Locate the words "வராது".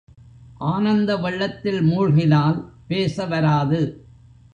3.25-4.09